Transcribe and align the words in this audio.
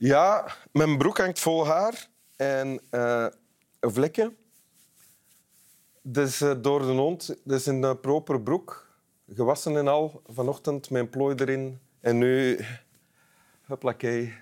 Ja, 0.00 0.56
mijn 0.72 0.98
broek 0.98 1.18
hangt 1.18 1.38
vol 1.38 1.66
haar 1.66 2.08
en 2.36 2.80
uh, 2.90 3.26
vlekken. 3.80 4.36
Dus 6.02 6.40
uh, 6.40 6.52
door 6.60 6.80
de 6.80 6.86
hond. 6.86 7.36
Dat 7.44 7.58
is 7.58 7.66
een 7.66 7.82
uh, 7.82 7.94
proper 8.00 8.42
broek. 8.42 8.88
Gewassen 9.28 9.76
en 9.76 9.88
al. 9.88 10.22
Vanochtend 10.26 10.90
mijn 10.90 11.10
plooi 11.10 11.34
erin. 11.34 11.80
En 12.00 12.18
nu... 12.18 12.58
Huppakee. 13.66 14.34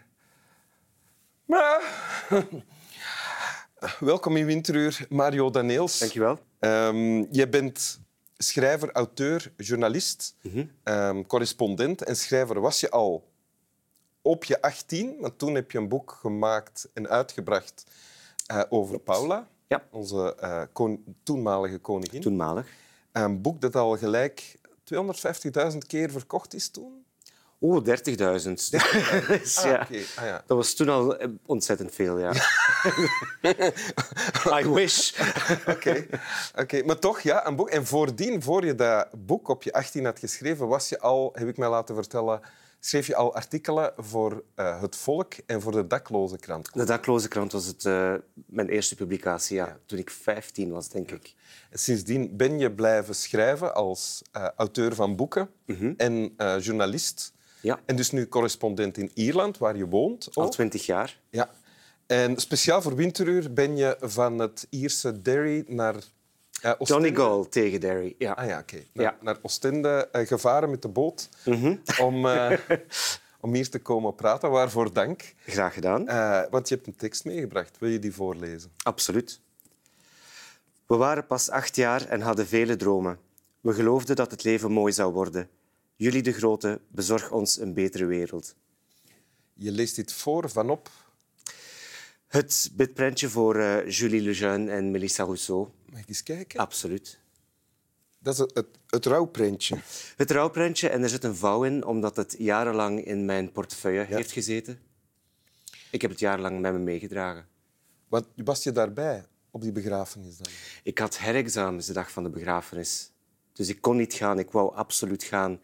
Maar... 1.45 1.83
Welkom 4.01 4.37
in 4.37 4.47
Winteruur, 4.47 5.06
Mario 5.09 5.51
Daneels. 5.51 5.98
Dank 5.98 6.12
je 6.12 6.20
wel. 6.20 6.39
Um, 6.59 7.27
je 7.33 7.48
bent 7.48 8.01
schrijver, 8.37 8.93
auteur, 8.93 9.53
journalist, 9.56 10.37
mm 10.43 10.53
-hmm. 10.53 10.95
um, 10.95 11.27
correspondent 11.27 12.05
en 12.05 12.17
schrijver. 12.17 12.61
Was 12.61 12.81
je 12.81 12.91
al 12.91 13.29
op 14.29 14.45
je 14.45 14.63
18, 14.63 15.17
want 15.21 15.39
toen 15.39 15.55
heb 15.55 15.71
je 15.71 15.79
een 15.79 15.89
boek 15.89 16.19
gemaakt 16.21 16.89
en 16.93 17.09
uitgebracht 17.09 17.85
uh, 18.53 18.63
over 18.69 18.99
Paula, 18.99 19.49
ja. 19.67 19.83
onze 19.91 20.37
uh, 20.43 20.63
kon 20.73 21.17
toenmalige 21.23 21.79
koningin. 21.79 22.21
Toenmalig. 22.21 22.67
Een 23.13 23.43
boek 23.43 23.61
dat 23.61 23.77
al 23.77 23.97
gelijk 23.97 24.59
250.000 25.73 25.79
keer 25.87 26.11
verkocht 26.11 26.55
is 26.55 26.69
toen. 26.69 27.05
Oeh, 27.61 27.85
30.000. 27.85 27.85
30 27.85 28.73
ah, 29.57 29.65
ja. 29.65 29.83
okay. 29.83 30.05
ah, 30.17 30.25
ja. 30.25 30.42
Dat 30.47 30.57
was 30.57 30.75
toen 30.75 30.89
al 30.89 31.17
ontzettend 31.47 31.95
veel, 31.95 32.19
ja. 32.19 32.33
I 34.61 34.69
wish. 34.69 35.13
Oké, 35.61 35.70
okay. 35.70 36.09
okay. 36.57 36.83
maar 36.83 36.98
toch, 36.98 37.20
ja, 37.20 37.47
een 37.47 37.57
boek. 37.57 37.70
En 37.70 37.87
voordien, 37.87 38.42
voor 38.42 38.65
je 38.65 38.75
dat 38.75 39.09
boek 39.27 39.48
op 39.48 39.63
je 39.63 39.73
18 39.73 40.05
had 40.05 40.19
geschreven, 40.19 40.69
was 40.69 40.89
je 40.89 41.01
al, 41.01 41.33
heb 41.35 41.48
ik 41.48 41.57
mij 41.57 41.69
laten 41.69 41.95
vertellen, 41.95 42.41
schreef 42.81 43.07
je 43.07 43.17
al 43.17 43.34
artikelen 43.34 43.93
voor 43.97 44.45
uh, 44.57 44.81
Het 44.81 44.97
Volk 44.97 45.34
en 45.47 45.61
voor 45.61 45.73
de 45.73 45.87
Dakloze 45.87 46.39
Krant. 46.39 46.71
De 46.73 46.85
Dakloze 46.85 47.29
Krant 47.29 47.53
was 47.53 47.67
het, 47.67 47.85
uh, 47.85 48.15
mijn 48.47 48.69
eerste 48.69 48.95
publicatie, 48.95 49.57
ja, 49.57 49.67
ja. 49.67 49.79
toen 49.87 49.98
ik 49.98 50.11
15 50.11 50.70
was, 50.70 50.89
denk 50.89 51.11
ja. 51.11 51.17
ik. 51.17 51.35
En 51.70 51.79
sindsdien 51.79 52.37
ben 52.37 52.59
je 52.59 52.73
blijven 52.73 53.15
schrijven 53.15 53.75
als 53.75 54.23
uh, 54.37 54.48
auteur 54.57 54.95
van 54.95 55.17
boeken 55.17 55.51
mm 55.67 55.77
-hmm. 55.77 55.95
en 55.97 56.35
journalist. 56.61 57.33
Ja. 57.61 57.81
En 57.85 57.97
dus 57.97 58.11
nu 58.11 58.29
correspondent 58.29 58.97
in 58.97 59.11
Ierland, 59.15 59.59
waar 59.59 59.77
je 59.77 59.87
woont. 59.87 60.29
Al 60.35 60.48
twintig 60.48 60.87
jaar. 60.87 61.20
Ja. 61.31 61.51
En 62.07 62.37
speciaal 62.37 62.83
voor 62.83 62.95
Winteruur 62.95 63.53
ben 63.53 63.77
je 63.77 63.97
van 64.01 64.39
het 64.39 64.67
Ierse 64.70 65.23
Derry 65.23 65.65
naar 65.67 65.95
uh, 66.64 66.73
Johnny 66.78 67.14
Gall 67.14 67.45
tegen 67.45 67.81
Derry. 67.81 68.14
Ja. 68.19 68.33
Ah 68.33 68.47
ja, 68.47 68.59
oké. 68.59 68.75
Okay. 68.75 68.89
Naar, 68.92 69.05
ja. 69.05 69.17
naar 69.20 69.39
Oostende 69.42 70.09
uh, 70.12 70.27
gevaren 70.27 70.70
met 70.70 70.83
de 70.83 70.89
boot 70.89 71.28
mm 71.45 71.55
-hmm. 71.55 71.81
om, 72.01 72.27
uh, 72.27 72.53
om 73.41 73.55
hier 73.55 73.70
te 73.70 73.78
komen 73.78 74.14
praten. 74.14 74.51
Waarvoor 74.51 74.92
dank. 74.92 75.34
Graag 75.47 75.75
gedaan. 75.75 76.05
want 76.51 76.69
je 76.69 76.75
hebt 76.75 76.86
een 76.86 76.97
tekst 76.97 77.25
meegebracht. 77.25 77.79
Wil 77.79 77.91
je 77.91 77.98
die 77.98 78.14
voorlezen? 78.14 78.70
Absoluut. 78.83 79.41
We 80.86 80.97
waren 80.97 81.27
pas 81.27 81.51
acht 81.51 81.77
jaar 81.77 82.06
en 82.06 82.20
hadden 82.20 82.47
vele 82.47 82.77
dromen. 82.77 83.19
We 83.61 83.73
geloofden 83.73 84.17
dat 84.17 84.31
het 84.31 84.45
leven 84.45 84.73
mooi 84.73 84.92
zou 84.92 85.12
worden. 85.12 85.48
Jullie 85.97 86.23
de 86.23 86.33
Grote, 86.33 86.81
bezorg 86.89 87.31
ons 87.31 87.61
een 87.61 87.75
betere 87.75 88.06
wereld. 88.06 88.55
Je 89.55 89.70
leest 89.70 89.97
dit 89.97 90.12
voor 90.12 90.51
vanop? 90.51 90.91
Het 92.27 92.70
bidprentje 92.73 93.29
voor 93.29 93.89
Julie 93.89 94.20
Lejeune 94.20 94.70
en 94.70 94.90
Melissa 94.90 95.25
Rousseau. 95.25 95.69
Mag 95.91 96.01
ik 96.01 96.09
eens 96.09 96.23
kijken? 96.23 96.61
Absoluut. 96.61 97.21
Dat 98.19 98.35
is 98.35 98.41
het, 98.41 98.55
het, 98.55 98.67
het 98.87 99.07
rouwprentje. 99.07 99.79
Het 100.17 100.31
rouwprentje 100.31 100.89
en 100.89 101.03
er 101.03 101.09
zit 101.09 101.25
een 101.25 101.37
vouw 101.37 101.65
in, 101.65 101.85
omdat 101.85 102.17
het 102.17 102.35
jarenlang 102.39 103.05
in 103.05 103.25
mijn 103.25 103.53
portefeuille 103.53 104.01
ja. 104.01 104.17
heeft 104.17 104.33
gezeten. 104.33 104.81
Ik 105.91 106.03
heb 106.03 106.11
het 106.11 106.21
jarenlang 106.21 106.61
met 106.61 106.73
me 106.73 106.79
meegedragen. 106.79 107.47
Wat 108.09 108.27
was 108.35 108.63
je 108.63 108.73
daarbij 108.73 109.27
op 109.51 109.61
die 109.61 109.73
begrafenis 109.73 110.37
dan? 110.37 110.53
Ik 110.83 110.99
had 110.99 111.19
herexamens 111.19 111.87
de 111.87 111.93
dag 111.93 112.11
van 112.11 112.23
de 112.23 112.31
begrafenis. 112.31 113.11
Dus 113.53 113.69
ik 113.69 113.81
kon 113.81 113.97
niet 113.97 114.15
gaan. 114.15 114.39
Ik 114.39 114.51
wou 114.51 114.75
absoluut 114.75 115.23
gaan. 115.23 115.61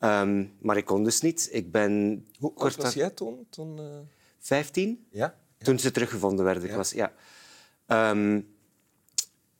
Um, 0.00 0.52
maar 0.60 0.76
ik 0.76 0.84
kon 0.84 1.04
dus 1.04 1.20
niet. 1.20 1.48
Ik 1.52 1.70
ben... 1.70 2.26
Hoe 2.38 2.52
oud 2.54 2.76
was 2.76 2.94
jij 2.94 3.10
toen? 3.10 3.46
toen 3.50 3.80
uh... 3.80 3.98
15? 4.38 5.06
Ja, 5.10 5.18
ja. 5.58 5.64
Toen 5.64 5.78
ze 5.78 5.90
teruggevonden 5.90 6.44
werden. 6.44 6.62
Ja. 6.62 6.68
Ik 6.68 6.76
was, 6.76 6.90
ja. 6.90 7.12
Um, 8.10 8.55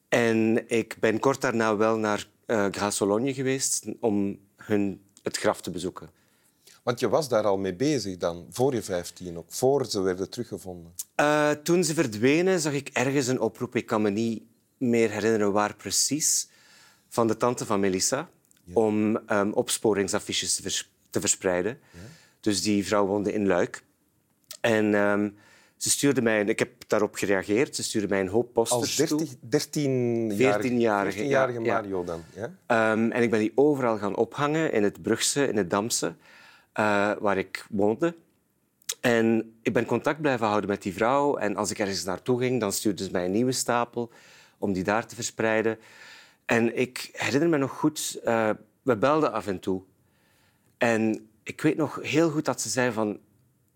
en 0.09 0.69
ik 0.69 0.97
ben 1.01 1.19
kort 1.19 1.41
daarna 1.41 1.77
wel 1.77 1.97
naar 1.97 2.29
uh, 2.47 2.67
Gras-Sologne 2.71 3.35
geweest 3.35 3.85
om 4.01 4.39
hun 4.57 5.01
het 5.23 5.37
graf 5.37 5.61
te 5.61 5.71
bezoeken. 5.71 6.11
Want 6.83 7.01
je 7.01 7.09
was 7.09 7.29
daar 7.29 7.45
al 7.45 7.59
mee 7.59 7.75
bezig 7.75 8.17
dan, 8.17 8.47
voor 8.51 8.75
je 8.75 8.83
15 8.83 9.39
ook, 9.39 9.47
voor 9.49 9.87
ze 9.87 10.01
werden 10.01 10.31
teruggevonden? 10.31 10.93
Uh, 11.21 11.51
toen 11.51 11.85
ze 11.85 11.95
verdwenen 11.95 12.61
zag 12.61 12.73
ik 12.73 12.89
ergens 12.89 13.27
een 13.27 13.41
oproep. 13.41 13.77
Ik 13.77 13.87
kan 13.87 14.03
me 14.03 14.11
niet 14.11 14.43
meer 14.79 15.11
herinneren 15.11 15.53
waar 15.53 15.77
precies. 15.77 16.49
Van 17.09 17.27
de 17.27 17.37
tante 17.37 17.67
van 17.67 17.81
Melissa. 17.81 18.29
Ja. 18.65 18.73
Om 18.75 19.19
um, 19.29 19.53
opsporingsaffiches 19.53 20.57
te, 20.57 20.63
vers 20.63 20.91
te 21.11 21.21
verspreiden. 21.21 21.79
Ja. 21.93 21.99
Dus 22.41 22.63
die 22.63 22.87
vrouw 22.87 23.07
woonde 23.07 23.33
in 23.33 23.47
Luik. 23.47 23.83
En 24.61 24.95
um, 24.95 25.37
ze 25.77 25.91
stuurde 25.91 26.23
mij... 26.23 26.45
Ik 26.45 26.59
heb 26.59 26.71
daarop 26.87 27.15
gereageerd. 27.15 27.77
Ze 27.77 27.83
stuurde 27.83 28.09
mij 28.09 28.21
een 28.21 28.29
hoop 28.29 28.53
posters 28.53 29.13
Als 29.13 29.27
13-jarige 29.27 30.69
14-jarige 30.69 31.19
14 31.19 31.29
ja, 31.29 31.61
Mario 31.61 32.05
dan? 32.05 32.23
Ja? 32.35 32.93
Um, 32.93 33.11
en 33.13 33.23
ik 33.23 33.31
ben 33.31 33.41
die 33.41 33.53
overal 33.55 33.99
gaan 33.99 34.17
ophangen. 34.17 34.73
In 34.73 34.83
het 34.83 35.03
Brugse, 35.03 35.49
in 35.49 35.57
het 35.57 35.71
Damse. 35.71 36.07
Uh, 36.07 37.13
waar 37.19 37.39
ik 37.39 37.67
woonde. 37.71 38.15
En 39.01 39.55
ik 39.63 39.73
ben 39.73 39.85
contact 39.87 40.21
blijven 40.21 40.47
houden 40.47 40.71
met 40.71 40.83
die 40.83 40.95
vrouw. 40.95 41.37
En 41.37 41.57
als 41.57 41.71
ik 41.71 41.79
ergens 41.79 42.05
naartoe 42.05 42.39
ging, 42.39 42.61
dan 42.61 42.73
stuurde 42.73 43.05
ze 43.05 43.11
mij 43.11 43.25
een 43.25 43.31
nieuwe 43.31 43.53
stapel 43.53 44.11
om 44.59 44.73
die 44.73 44.85
daar 44.85 45.07
te 45.07 45.15
verspreiden. 45.15 45.79
En 46.45 46.79
ik 46.79 47.11
herinner 47.13 47.49
me 47.49 47.57
nog 47.57 47.71
goed, 47.71 48.21
uh, 48.25 48.51
we 48.83 48.97
belden 48.97 49.33
af 49.33 49.47
en 49.47 49.61
toe. 49.61 49.83
En 50.79 51.29
ik 51.43 51.61
weet 51.61 51.77
nog 51.77 51.99
heel 52.03 52.31
goed 52.31 52.45
dat 52.45 52.61
ze 52.61 52.69
zei 52.69 52.93
van... 52.93 53.19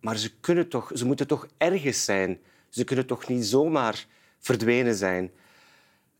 Maar 0.00 0.16
ze, 0.16 0.30
kunnen 0.40 0.68
toch, 0.68 0.90
ze 0.94 1.06
moeten 1.06 1.26
toch 1.26 1.46
ergens 1.56 2.04
zijn. 2.04 2.40
Ze 2.68 2.84
kunnen 2.84 3.06
toch 3.06 3.28
niet 3.28 3.44
zomaar 3.44 4.06
verdwenen 4.38 4.94
zijn. 4.94 5.30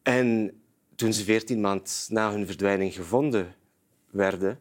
En 0.03 0.61
toen 0.95 1.13
ze 1.13 1.25
veertien 1.25 1.61
maand 1.61 2.07
na 2.11 2.33
hun 2.33 2.47
verdwijning 2.47 2.95
gevonden 2.95 3.55
werden... 4.11 4.61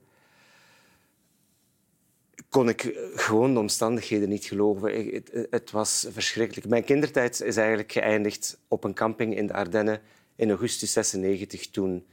kon 2.49 2.69
ik 2.69 2.97
gewoon 3.15 3.53
de 3.53 3.59
omstandigheden 3.59 4.29
niet 4.29 4.45
geloven. 4.45 5.13
Het, 5.13 5.47
het 5.49 5.71
was 5.71 6.07
verschrikkelijk. 6.09 6.67
Mijn 6.67 6.83
kindertijd 6.83 7.41
is 7.41 7.57
eigenlijk 7.57 7.91
geëindigd 7.91 8.59
op 8.67 8.83
een 8.83 8.93
camping 8.93 9.35
in 9.37 9.47
de 9.47 9.53
Ardennen 9.53 10.01
in 10.35 10.49
augustus 10.49 10.93
96 10.93 11.69
toen 11.69 12.05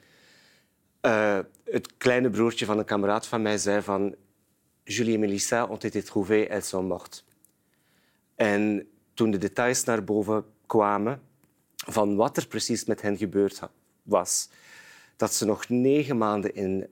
uh, 1.03 1.39
het 1.65 1.97
kleine 1.97 2.31
broertje 2.31 2.65
van 2.65 2.79
een 2.79 2.85
kameraad 2.85 3.27
van 3.27 3.43
mij 3.43 3.59
zei 3.59 3.83
van 3.83 4.15
Julie 4.89 5.15
et 5.15 5.19
Melissa 5.19 5.67
ont 5.69 5.85
été 5.85 6.03
trouvées, 6.03 6.47
elles 6.49 6.65
sont 6.65 6.83
mortes. 6.83 7.25
En 8.37 8.87
toen 9.15 9.31
de 9.31 9.39
details 9.39 9.85
naar 9.85 10.05
boven 10.05 10.45
kwamen 10.67 11.23
van 11.77 12.17
wat 12.17 12.37
er 12.37 12.47
precies 12.47 12.85
met 12.85 13.03
hen 13.03 13.17
gebeurd 13.17 13.61
was, 14.03 14.49
dat 15.17 15.35
ze 15.35 15.45
nog 15.45 15.69
negen 15.69 16.19
maanden 16.19 16.55
in 16.55 16.87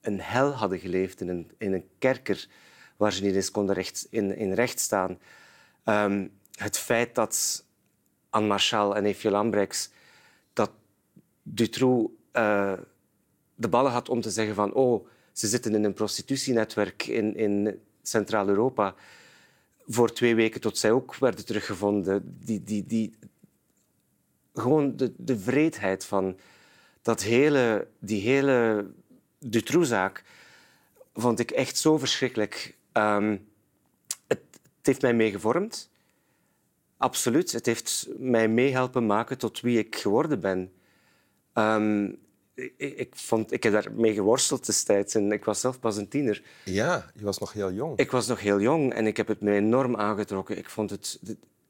een 0.00 0.20
hel 0.20 0.50
hadden 0.50 0.78
geleefd, 0.78 1.20
in 1.20 1.28
een, 1.28 1.50
in 1.58 1.72
een 1.72 1.88
kerker 1.98 2.48
waar 2.96 3.12
ze 3.12 3.22
niet 3.22 3.34
eens 3.34 3.50
konden 3.50 3.74
recht, 3.74 4.06
in, 4.10 4.36
in 4.36 4.52
recht 4.52 4.80
staan. 4.80 5.18
Um, 5.84 6.32
het 6.54 6.78
feit 6.78 7.14
dat 7.14 7.64
Anne 8.30 8.48
Marchal 8.48 8.96
en 8.96 9.04
Eefje 9.04 9.30
Lambrechts 9.30 9.90
dat 10.52 10.70
Dutroux 11.42 12.12
uh, 12.32 12.72
de 13.54 13.68
ballen 13.68 13.92
had 13.92 14.08
om 14.08 14.20
te 14.20 14.30
zeggen 14.30 14.54
van 14.54 14.72
oh, 14.72 15.06
ze 15.34 15.46
zitten 15.46 15.74
in 15.74 15.84
een 15.84 15.94
prostitutienetwerk 15.94 17.06
in, 17.06 17.36
in 17.36 17.80
Centraal-Europa. 18.02 18.94
Voor 19.86 20.12
twee 20.12 20.34
weken 20.34 20.60
tot 20.60 20.78
zij 20.78 20.90
ook 20.90 21.16
werden 21.16 21.44
teruggevonden. 21.44 22.38
Die, 22.44 22.62
die, 22.62 22.86
die, 22.86 23.14
gewoon 24.54 24.96
de, 24.96 25.12
de 25.16 25.38
vreedheid 25.38 26.04
van 26.04 26.38
dat 27.02 27.22
hele, 27.22 27.88
die 27.98 28.20
hele 28.20 28.90
Dutroux-zaak 29.38 30.24
vond 31.14 31.38
ik 31.38 31.50
echt 31.50 31.76
zo 31.76 31.98
verschrikkelijk. 31.98 32.76
Het, 32.92 34.40
het 34.56 34.82
heeft 34.82 35.02
mij 35.02 35.14
meegevormd. 35.14 35.90
Absoluut. 36.96 37.52
Het 37.52 37.66
heeft 37.66 38.08
mij 38.18 38.48
meehelpen 38.48 39.06
maken 39.06 39.38
tot 39.38 39.60
wie 39.60 39.78
ik 39.78 39.96
geworden 39.96 40.40
ben. 40.40 40.72
Um, 41.54 42.18
ik, 42.54 42.74
ik, 42.76 43.16
vond, 43.16 43.52
ik 43.52 43.62
heb 43.62 43.72
daarmee 43.72 44.14
geworsteld 44.14 44.66
destijds 44.66 45.14
en 45.14 45.32
ik 45.32 45.44
was 45.44 45.60
zelf 45.60 45.80
pas 45.80 45.96
een 45.96 46.08
tiener. 46.08 46.42
Ja, 46.64 47.10
je 47.14 47.24
was 47.24 47.38
nog 47.38 47.52
heel 47.52 47.72
jong. 47.72 47.98
Ik 47.98 48.10
was 48.10 48.26
nog 48.26 48.40
heel 48.40 48.60
jong 48.60 48.92
en 48.92 49.06
ik 49.06 49.16
heb 49.16 49.28
het 49.28 49.40
me 49.40 49.52
enorm 49.52 49.96
aangetrokken. 49.96 50.58
Ik 50.58 50.70
vond 50.70 50.90
het, 50.90 51.18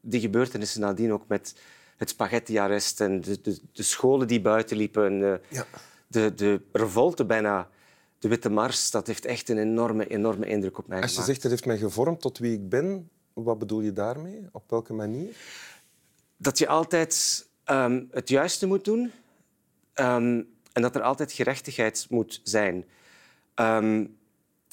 die 0.00 0.20
gebeurtenissen 0.20 0.80
nadien 0.80 1.12
ook 1.12 1.28
met 1.28 1.54
het 1.96 2.08
spaghetti-arrest 2.08 3.00
en 3.00 3.20
de, 3.20 3.40
de, 3.40 3.58
de, 3.72 3.82
scholen 3.82 4.26
die 4.26 4.40
buiten 4.40 4.76
liepen. 4.76 5.04
En 5.06 5.18
de, 5.18 5.40
ja. 5.48 5.66
de, 6.06 6.34
de 6.34 6.60
revolte 6.72 7.24
bijna, 7.24 7.68
de 8.18 8.28
Witte 8.28 8.50
Mars, 8.50 8.90
dat 8.90 9.06
heeft 9.06 9.24
echt 9.24 9.48
een 9.48 9.58
enorme, 9.58 10.06
enorme 10.06 10.46
indruk 10.46 10.78
op 10.78 10.86
mij 10.86 10.96
Als 11.00 11.06
je 11.06 11.10
gemaakt. 11.10 11.30
zegt, 11.30 11.42
dat 11.42 11.50
heeft 11.50 11.66
mij 11.66 11.78
gevormd 11.78 12.20
tot 12.20 12.38
wie 12.38 12.52
ik 12.52 12.68
ben, 12.68 13.10
Wat 13.32 13.58
bedoel 13.58 13.80
je 13.80 13.92
daarmee? 13.92 14.48
Op 14.52 14.70
welke 14.70 14.92
manier? 14.92 15.36
Dat 16.36 16.58
je 16.58 16.68
altijd 16.68 17.46
ehm, 17.64 18.04
het 18.10 18.28
juiste 18.28 18.66
moet 18.66 18.84
doen 18.84 19.12
ehm, 19.92 20.42
en 20.74 20.82
dat 20.82 20.94
er 20.94 21.02
altijd 21.02 21.32
gerechtigheid 21.32 22.06
moet 22.10 22.40
zijn. 22.42 22.84
Ehm, 23.54 24.04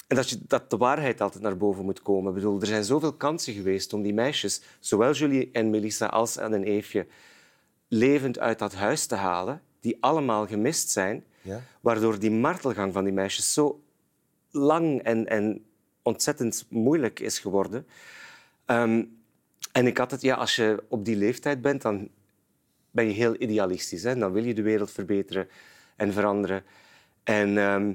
en 0.06 0.16
dat, 0.16 0.30
je, 0.30 0.38
dat 0.46 0.70
de 0.70 0.76
waarheid 0.76 1.20
altijd 1.20 1.42
naar 1.42 1.56
boven 1.56 1.84
moet 1.84 2.02
komen. 2.02 2.28
Ik 2.28 2.34
bedoel, 2.34 2.60
er 2.60 2.66
zijn 2.66 2.84
zoveel 2.84 3.12
kansen 3.12 3.54
geweest 3.54 3.92
om 3.92 4.02
die 4.02 4.14
meisjes, 4.14 4.62
zowel 4.80 5.12
Julie 5.12 5.48
en 5.52 5.70
Melissa 5.70 6.06
als 6.06 6.38
Anne 6.38 6.56
en 6.56 6.64
Eefje, 6.64 7.06
levend 7.88 8.38
uit 8.38 8.58
dat 8.58 8.74
huis 8.74 9.06
te 9.06 9.14
halen, 9.14 9.62
die 9.80 9.96
allemaal 10.00 10.46
gemist 10.46 10.90
zijn, 10.90 11.24
Ja. 11.42 11.60
waardoor 11.80 12.18
die 12.18 12.30
martelgang 12.30 12.92
van 12.92 13.04
die 13.04 13.12
meisjes 13.12 13.52
zo 13.52 13.82
lang 14.50 15.02
en, 15.02 15.26
en 15.26 15.64
ontzettend 16.02 16.66
moeilijk 16.68 17.20
is 17.20 17.38
geworden. 17.38 17.86
Ehm, 18.64 19.04
en 19.72 19.86
ik 19.86 19.98
had 19.98 20.10
het, 20.10 20.20
ja, 20.20 20.34
als 20.34 20.56
je 20.56 20.82
op 20.88 21.04
die 21.04 21.16
leeftijd 21.16 21.60
bent, 21.62 21.82
dan 21.82 22.08
ben 22.90 23.06
je 23.06 23.12
heel 23.12 23.34
idealistisch. 23.38 24.02
Hè? 24.02 24.16
Dan 24.16 24.32
wil 24.32 24.44
je 24.44 24.54
de 24.54 24.62
wereld 24.62 24.90
verbeteren 24.90 25.48
en 25.96 26.12
veranderen. 26.12 26.64
En 27.24 27.58
ehm, 27.58 27.92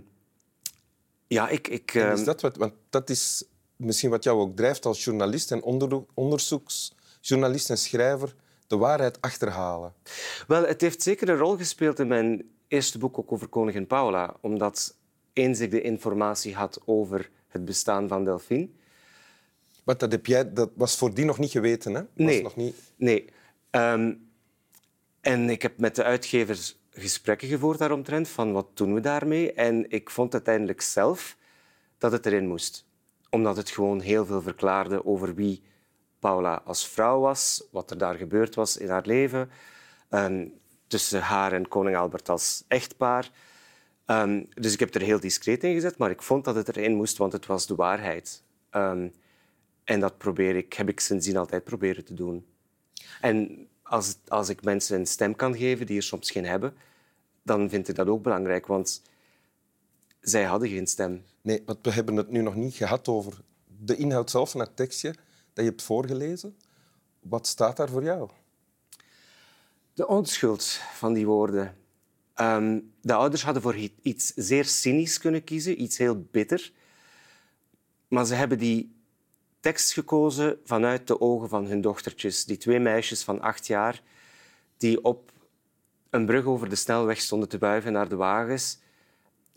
ja, 1.27 1.49
ik... 1.49 1.67
ik 1.67 1.93
En 1.93 2.01
ehm, 2.01 2.13
is 2.13 2.23
dat 2.23 2.41
wat, 2.41 2.57
want 2.57 2.73
dat 2.89 3.09
is 3.09 3.43
misschien 3.75 4.09
wat 4.09 4.23
jou 4.23 4.39
ook 4.39 4.55
drijft 4.55 4.85
als 4.85 5.03
journalist 5.03 5.51
en 5.51 5.61
onder, 5.61 6.03
onderzoeksjournalist 6.13 7.69
en 7.69 7.77
schrijver, 7.77 8.35
de 8.67 8.77
waarheid 8.77 9.21
achterhalen. 9.21 9.93
Wel, 10.47 10.65
het 10.65 10.81
heeft 10.81 11.01
zeker 11.01 11.29
een 11.29 11.37
rol 11.37 11.57
gespeeld 11.57 11.99
in 11.99 12.07
mijn 12.07 12.49
eerste 12.67 12.97
boek 12.97 13.17
ook 13.19 13.31
over 13.31 13.47
koningin 13.47 13.87
Paula. 13.87 14.35
Omdat 14.41 14.95
eens 15.33 15.59
ik 15.59 15.71
de 15.71 15.81
informatie 15.81 16.55
had 16.55 16.79
over 16.85 17.29
het 17.47 17.65
bestaan 17.65 18.07
van 18.07 18.23
Delphine... 18.23 18.69
Want 19.87 19.99
dat, 19.99 20.11
heb 20.11 20.25
jij, 20.25 20.53
dat 20.53 20.69
was 20.75 20.95
voor 20.95 21.13
die 21.13 21.25
nog 21.25 21.39
niet 21.39 21.51
geweten, 21.51 21.93
hè? 21.93 22.01
Was 22.01 22.09
Nee. 22.13 22.41
Nog 22.41 22.55
niet... 22.55 22.75
Nee. 22.95 23.25
Ehm, 23.69 24.13
en 25.21 25.49
ik 25.49 25.61
heb 25.61 25.79
met 25.79 25.95
de 25.95 26.03
uitgevers 26.03 26.77
gesprekken 27.01 27.47
gevoerd 27.47 27.79
daaromtrent, 27.79 28.27
van 28.27 28.51
wat 28.51 28.67
doen 28.73 28.93
we 28.93 28.99
daarmee? 28.99 29.53
En 29.53 29.89
ik 29.89 30.09
vond 30.09 30.33
uiteindelijk 30.33 30.81
zelf 30.81 31.37
dat 31.97 32.11
het 32.11 32.25
erin 32.25 32.47
moest. 32.47 32.85
Omdat 33.29 33.57
het 33.57 33.69
gewoon 33.69 33.99
heel 33.99 34.25
veel 34.25 34.41
verklaarde 34.41 35.05
over 35.05 35.35
wie 35.35 35.63
Paula 36.19 36.61
als 36.65 36.87
vrouw 36.87 37.19
was, 37.19 37.63
wat 37.71 37.91
er 37.91 37.97
daar 37.97 38.15
gebeurd 38.15 38.55
was 38.55 38.77
in 38.77 38.89
haar 38.89 39.05
leven, 39.05 39.49
ehm, 40.09 40.47
tussen 40.87 41.21
haar 41.21 41.53
en 41.53 41.67
koning 41.67 41.95
Albert 41.95 42.29
als 42.29 42.63
echtpaar. 42.67 43.31
Ehm, 44.05 44.43
dus 44.53 44.73
ik 44.73 44.79
heb 44.79 44.95
er 44.95 45.01
heel 45.01 45.19
discreet 45.19 45.63
in 45.63 45.73
gezet, 45.73 45.97
maar 45.97 46.09
ik 46.09 46.21
vond 46.21 46.45
dat 46.45 46.55
het 46.55 46.67
erin 46.67 46.95
moest, 46.95 47.17
want 47.17 47.31
het 47.31 47.45
was 47.45 47.67
de 47.67 47.75
waarheid. 47.75 48.43
Ehm, 48.69 49.07
en 49.83 49.99
dat 49.99 50.17
probeer 50.17 50.55
ik, 50.55 50.73
heb 50.73 50.89
ik 50.89 50.99
sindsdien 50.99 51.37
altijd 51.37 51.63
proberen 51.63 52.05
te 52.05 52.13
doen. 52.13 52.45
En 53.21 53.67
als, 53.89 54.17
als 54.27 54.49
ik 54.49 54.63
mensen 54.63 54.99
een 54.99 55.07
stem 55.07 55.35
kan 55.35 55.57
geven 55.57 55.85
die 55.85 55.97
er 55.97 56.03
soms 56.03 56.31
geen 56.31 56.45
hebben, 56.45 56.73
dan 57.43 57.69
vind 57.69 57.87
ik 57.87 57.95
dat 57.95 58.07
ook 58.07 58.23
belangrijk, 58.23 58.67
want 58.67 59.01
zij 60.19 60.43
hadden 60.43 60.69
geen 60.69 60.87
stem. 60.87 61.23
Nee, 61.41 61.63
want 61.65 61.79
we 61.81 61.91
hebben 61.91 62.15
het 62.15 62.29
nu 62.29 62.41
nog 62.41 62.55
niet 62.55 62.75
gehad 62.75 63.07
over 63.07 63.41
de 63.65 63.95
inhoud 63.95 64.29
zelf 64.29 64.51
van 64.51 64.59
het 64.59 64.75
tekstje 64.75 65.11
dat 65.53 65.65
je 65.65 65.71
hebt 65.71 65.81
voorgelezen. 65.81 66.57
Wat 67.19 67.47
staat 67.47 67.77
daar 67.77 67.89
voor 67.89 68.03
jou? 68.03 68.29
De 69.93 70.07
onschuld 70.07 70.79
van 70.93 71.13
die 71.13 71.25
woorden. 71.25 71.77
Ehm, 72.33 72.79
de 73.01 73.13
ouders 73.13 73.43
hadden 73.43 73.61
voor 73.61 73.75
iets 74.01 74.33
zeer 74.35 74.65
cynisch 74.65 75.17
kunnen 75.19 75.43
kiezen, 75.43 75.81
iets 75.81 75.97
heel 75.97 76.27
bitter. 76.31 76.71
Maar 78.07 78.25
ze 78.25 78.33
hebben 78.33 78.57
die 78.57 78.96
tekst 79.59 79.93
gekozen 79.93 80.59
vanuit 80.63 81.07
de 81.07 81.21
ogen 81.21 81.49
van 81.49 81.65
hun 81.65 81.81
dochtertjes. 81.81 82.45
Die 82.45 82.57
twee 82.57 82.79
meisjes 82.79 83.23
van 83.23 83.41
acht 83.41 83.67
jaar 83.67 84.01
die 84.77 85.03
op 85.03 85.31
een 86.09 86.25
brug 86.25 86.45
over 86.45 86.69
de 86.69 86.75
snelweg 86.75 87.19
stonden 87.19 87.49
te 87.49 87.57
wuiven 87.57 87.91
naar 87.91 88.09
de 88.09 88.15
wagens. 88.15 88.79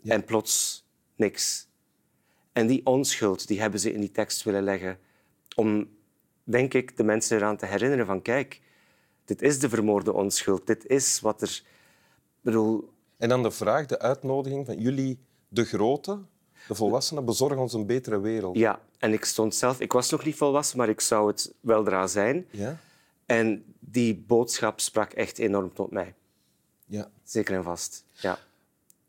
En 0.03 0.23
plots 0.23 0.85
niks. 1.15 1.67
En 2.53 2.67
die 2.67 2.85
onschuld 2.85 3.47
die 3.47 3.61
hebben 3.61 3.79
ze 3.79 3.93
in 3.93 3.99
die 3.99 4.11
tekst 4.11 4.43
willen 4.43 4.63
leggen. 4.63 4.99
Om, 5.55 5.89
denk 6.43 6.73
ik, 6.73 6.97
de 6.97 7.03
mensen 7.03 7.37
eraan 7.37 7.57
te 7.57 7.65
herinneren 7.65 8.05
van 8.05 8.21
kijk, 8.21 8.61
dit 9.25 9.41
is 9.41 9.59
de 9.59 9.69
vermoorde 9.69 10.13
onschuld. 10.13 10.67
Dit 10.67 10.87
is 10.87 11.19
wat 11.19 11.41
er... 11.41 11.63
Bedoel, 12.41 12.89
En 13.17 13.29
dan 13.29 13.43
de 13.43 13.51
vraag, 13.51 13.85
de 13.85 13.99
uitnodiging 13.99 14.65
van 14.65 14.79
jullie, 14.79 15.19
de 15.47 15.65
grote, 15.65 16.19
de 16.67 16.75
volwassenen, 16.75 17.25
bezorgen 17.25 17.59
ons 17.59 17.73
een 17.73 17.85
betere 17.85 18.19
wereld. 18.19 18.57
ja, 18.57 18.81
en 19.01 19.13
ik 19.13 19.25
stond 19.25 19.55
zelf... 19.55 19.79
Ik 19.79 19.91
was 19.91 20.09
nog 20.09 20.25
niet 20.25 20.35
volwassen, 20.35 20.77
maar 20.77 20.89
ik 20.89 21.01
zou 21.01 21.27
het 21.27 21.53
weldra 21.59 22.07
zijn. 22.07 22.47
Ja? 22.51 22.77
En 23.25 23.63
die 23.79 24.15
boodschap 24.15 24.79
sprak 24.79 25.11
echt 25.11 25.37
enorm 25.37 25.73
tot 25.73 25.91
mij. 25.91 26.13
ja. 26.85 27.09
Zeker 27.23 27.55
en 27.55 27.63
vast. 27.63 28.03
Ja. 28.11 28.39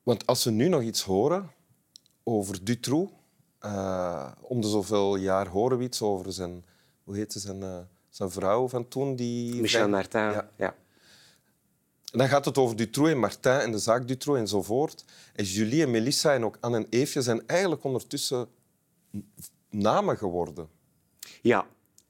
Want 0.03 0.27
als 0.27 0.45
we 0.45 0.51
nu 0.51 0.69
nog 0.69 0.83
iets 0.83 1.03
horen 1.03 1.51
over 2.23 2.65
Dutroux, 2.65 3.13
eh, 3.59 4.33
om 4.41 4.61
de 4.61 4.69
zoveel 4.69 5.17
jaar 5.17 5.49
horen 5.49 5.79
we 5.79 5.85
iets 5.85 6.03
over 6.03 6.33
zijn, 6.33 6.65
hoe 7.05 7.17
heette 7.17 7.39
zijn, 7.39 7.63
eh, 7.63 7.79
zijn 8.09 8.31
vrouw 8.31 8.69
van 8.69 8.89
toen? 8.89 9.17
Die 9.17 9.61
Michel 9.61 9.89
Martin. 9.89 10.21
Ja. 10.21 10.51
Ja. 10.57 10.75
En 12.13 12.19
dan 12.19 12.29
gaat 12.29 12.45
het 12.45 12.59
over 12.59 12.77
Dutroux 12.77 13.11
en 13.11 13.19
Martin 13.19 13.53
en 13.53 13.73
de 13.73 13.79
zaak 13.79 14.09
Dutroux 14.09 14.41
enzovoort. 14.41 15.05
En 15.35 15.45
Julie 15.45 15.83
en 15.83 15.91
Melissa 15.91 16.35
en 16.35 16.45
ook 16.45 16.57
Anne 16.61 16.77
en 16.77 16.87
Eefje 16.91 17.23
zijn 17.23 17.47
eigenlijk 17.47 17.85
ondertussen 17.85 18.49
namen 19.73 20.17
geworden. 20.17 20.69
Ja, 21.43 21.67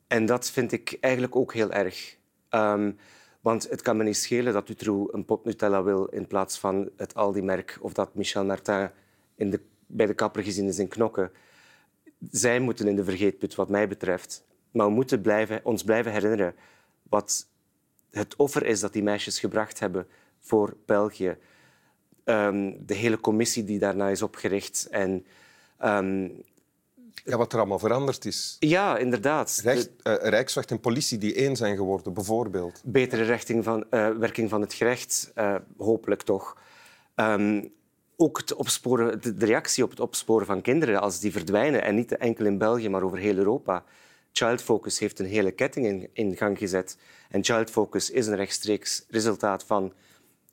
en 0.06 0.26
dat 0.26 0.50
vind 0.50 0.72
ik 0.72 0.96
eigenlijk 1.00 1.36
ook 1.36 1.54
heel 1.54 1.72
erg. 1.72 2.16
Ehm, 2.48 2.92
want 3.40 3.68
het 3.70 3.82
kan 3.82 3.96
me 3.96 4.04
niet 4.04 4.16
schelen 4.16 4.52
dat 4.52 4.66
Dutroux 4.66 5.12
een 5.12 5.24
pot 5.24 5.44
Nutella 5.44 5.82
wil 5.82 6.04
in 6.04 6.26
plaats 6.26 6.58
van 6.58 6.90
het 6.96 7.14
Aldi-merk 7.14 7.78
of 7.80 7.92
dat 7.92 8.14
Michel 8.14 8.44
Martin 8.44 8.90
in 9.34 9.50
de, 9.50 9.60
bij 9.86 10.06
de 10.06 10.14
kapper 10.14 10.42
gezien 10.42 10.68
is 10.68 10.78
in 10.78 10.88
knokken. 10.88 11.30
Zij 12.30 12.60
moeten 12.60 12.88
in 12.88 12.96
de 12.96 13.04
vergeetput, 13.04 13.54
wat 13.54 13.68
mij 13.68 13.88
betreft. 13.88 14.44
Maar 14.70 14.86
we 14.86 14.92
moeten 14.92 15.20
blijven, 15.20 15.60
ons 15.64 15.84
blijven 15.84 16.12
herinneren 16.12 16.54
wat 17.02 17.46
het 18.10 18.36
offer 18.36 18.66
is 18.66 18.80
dat 18.80 18.92
die 18.92 19.02
meisjes 19.02 19.38
gebracht 19.38 19.78
hebben 19.78 20.06
voor 20.38 20.76
België. 20.86 21.36
Ehm, 22.24 22.72
de 22.78 22.94
hele 22.94 23.20
commissie 23.20 23.64
die 23.64 23.78
daarna 23.78 24.08
is 24.08 24.22
opgericht. 24.22 24.88
En 24.90 25.26
ehm, 25.78 26.28
Ja, 27.24 27.36
wat 27.36 27.52
er 27.52 27.58
allemaal 27.58 27.78
veranderd 27.78 28.24
is. 28.24 28.56
ja, 28.58 28.96
inderdaad. 28.96 29.62
Eh, 29.64 29.82
Rijkswacht 30.02 30.70
en 30.70 30.80
politie 30.80 31.18
die 31.18 31.34
één 31.34 31.56
zijn 31.56 31.76
geworden, 31.76 32.12
bijvoorbeeld. 32.12 32.82
betere 32.84 33.22
richting 33.22 33.64
van, 33.64 33.90
eh, 33.90 34.08
werking 34.10 34.50
van 34.50 34.60
het 34.60 34.74
gerecht, 34.74 35.30
eh, 35.34 35.54
hopelijk 35.76 36.22
toch. 36.22 36.56
Ehm, 37.14 37.64
ook 38.16 38.38
het 38.38 38.54
opsporen, 38.54 39.20
de, 39.20 39.36
de 39.36 39.46
reactie 39.46 39.84
op 39.84 39.90
het 39.90 40.00
opsporen 40.00 40.46
van 40.46 40.62
kinderen 40.62 41.00
als 41.00 41.20
die 41.20 41.32
verdwijnen, 41.32 41.82
en 41.82 41.94
niet 41.94 42.16
enkel 42.16 42.44
in 42.44 42.58
België, 42.58 42.88
maar 42.88 43.02
over 43.02 43.18
heel 43.18 43.36
Europa. 43.36 43.84
Child 44.32 44.62
Focus 44.62 44.98
heeft 44.98 45.18
een 45.18 45.26
hele 45.26 45.50
ketting 45.50 45.86
in, 45.86 46.08
in 46.12 46.36
gang 46.36 46.58
gezet. 46.58 46.96
En 47.30 47.44
Child 47.44 47.70
Focus 47.70 48.10
is 48.10 48.26
een 48.26 48.36
rechtstreeks 48.36 49.04
resultaat 49.08 49.64
van 49.64 49.92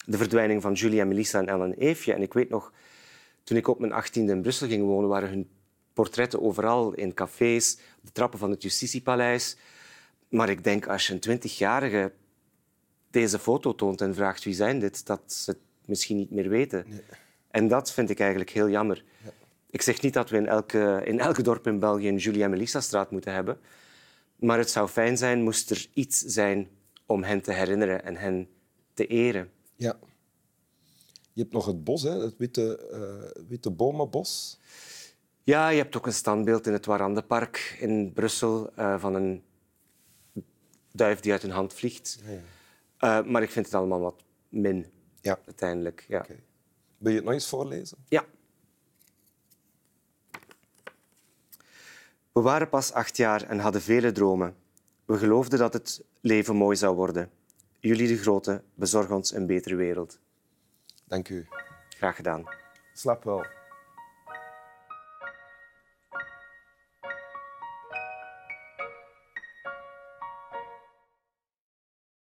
de 0.06 0.18
verdwijning 0.18 0.62
van 0.62 0.74
Julia, 0.74 1.06
Melissa 1.06 1.40
en 1.40 1.48
Ellen 1.48 1.74
Eefje. 1.74 2.14
En 2.14 2.22
ik 2.22 2.34
weet 2.34 2.50
nog, 2.50 2.74
toen 3.44 3.58
ik 3.58 3.68
op 3.68 3.80
mijn 3.80 3.92
achttiende 3.92 4.32
in 4.32 4.42
Brussel 4.42 4.68
ging 4.68 4.84
wonen, 4.86 5.10
waren 5.10 5.30
hun 5.30 5.50
portretten 6.00 6.42
overal 6.42 6.94
in 6.94 7.14
cafés, 7.14 7.78
op 7.98 8.06
de 8.06 8.12
trappen 8.12 8.40
van 8.40 8.50
het 8.50 8.62
Justitiepaleis. 8.62 9.58
Maar 10.30 10.50
ik 10.50 10.64
denk, 10.64 10.88
als 10.88 11.08
je 11.08 11.14
een 11.14 11.20
twintigjarige 11.20 12.12
deze 13.10 13.40
foto 13.40 13.76
toont 13.76 14.02
en 14.02 14.16
vraagt 14.16 14.44
wie 14.44 14.54
zijn 14.54 14.80
dit, 14.80 15.06
dat 15.06 15.22
ze 15.26 15.52
het 15.52 15.60
misschien 15.86 16.18
niet 16.18 16.32
meer 16.32 16.50
weten. 16.50 16.86
En 17.52 17.68
dat 17.68 17.92
vind 17.92 18.10
ik 18.10 18.20
eigenlijk 18.20 18.50
heel 18.50 18.70
jammer. 18.70 19.04
Ik 19.70 19.82
zeg 19.82 20.02
niet 20.02 20.14
dat 20.14 20.30
we 20.30 20.38
in 20.38 20.48
elke, 20.48 21.02
in 21.06 21.20
elke 21.20 21.42
dorp 21.42 21.68
in 21.68 21.80
België 21.80 22.08
een 22.08 22.18
Julia 22.18 22.48
Melissa-straat 22.48 23.12
moeten 23.12 23.34
hebben. 23.34 23.60
Maar 24.36 24.58
het 24.58 24.70
zou 24.70 24.88
fijn 24.88 25.18
zijn 25.18 25.44
moest 25.44 25.70
er 25.70 25.88
iets 25.94 26.20
zijn 26.20 26.70
om 27.06 27.24
hen 27.24 27.42
te 27.42 27.52
herinneren 27.52 28.04
en 28.04 28.16
hen 28.16 28.48
te 28.94 29.08
eren. 29.08 29.52
Ja. 29.76 30.00
Je 31.34 31.42
hebt 31.42 31.54
nog 31.54 31.66
het 31.66 31.84
bos, 31.84 32.04
hè? 32.04 32.22
het 32.22 32.38
witte, 32.38 32.78
eh, 32.78 33.44
witte 33.48 33.70
bomenbos. 33.70 34.60
Ja, 35.44 35.70
je 35.70 35.78
hebt 35.82 35.98
ook 35.98 36.06
een 36.06 36.14
standbeeld 36.14 36.68
in 36.68 36.74
het 36.74 36.86
Warandenpark 36.86 37.78
in 37.80 38.14
Brussel 38.14 38.72
eh, 38.76 39.00
van 39.00 39.16
een 39.16 39.44
duif 40.92 41.20
die 41.20 41.32
uit 41.32 41.44
een 41.44 41.50
hand 41.52 41.74
vliegt. 41.74 42.20
Eh, 42.98 43.24
maar 43.24 43.42
ik 43.42 43.50
vind 43.52 43.66
het 43.66 43.76
allemaal 43.76 44.00
wat 44.00 44.24
min, 44.50 44.86
Ja. 45.22 45.40
uiteindelijk. 45.46 46.06
Ja. 46.08 46.26
Wil 46.98 47.10
je 47.12 47.16
het 47.16 47.26
nog 47.26 47.34
eens 47.34 47.48
voorlezen? 47.50 47.98
Ja. 48.08 48.26
We 52.32 52.42
waren 52.42 52.70
pas 52.70 52.92
acht 52.94 53.18
jaar 53.18 53.44
en 53.44 53.60
hadden 53.60 53.82
vele 53.82 54.12
dromen. 54.12 54.56
We 55.06 55.18
geloofden 55.18 55.60
dat 55.60 55.74
het 55.74 56.04
leven 56.22 56.56
mooi 56.56 56.76
zou 56.78 56.96
worden. 56.96 57.30
Jullie 57.80 58.08
de 58.08 58.18
Grote 58.18 58.64
bezorgen 58.74 59.16
ons 59.16 59.34
een 59.34 59.46
betere 59.46 59.76
wereld. 59.76 60.20
Dank 61.06 61.30
u. 61.30 61.48
Graag 61.90 62.16
gedaan. 62.16 62.44
Slap 62.94 63.24
wel. 63.24 63.46